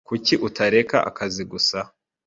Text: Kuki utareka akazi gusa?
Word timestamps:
Kuki 0.07 0.33
utareka 0.47 0.97
akazi 1.09 1.43
gusa? 1.51 1.79